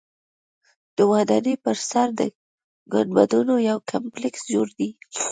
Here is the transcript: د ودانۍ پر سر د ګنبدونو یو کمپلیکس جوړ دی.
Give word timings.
د 0.97 0.99
ودانۍ 1.11 1.55
پر 1.63 1.77
سر 1.89 2.07
د 2.19 2.21
ګنبدونو 2.93 3.53
یو 3.69 3.77
کمپلیکس 3.91 4.41
جوړ 4.53 4.67
دی. 4.79 4.89